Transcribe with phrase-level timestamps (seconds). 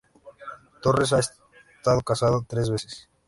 [0.81, 3.07] Torres, ha estado casado tres veces.